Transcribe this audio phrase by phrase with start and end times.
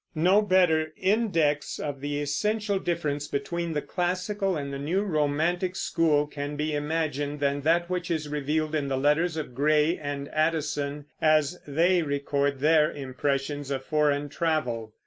[0.15, 6.25] No better index of the essential difference between the classical and the new romantic school
[6.25, 11.05] can be imagined than that which is revealed in the letters of Gray and Addison,
[11.21, 14.91] as they record their impressions of foreign travel.